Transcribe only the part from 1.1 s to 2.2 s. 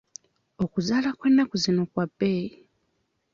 kw'ennaku zino kwa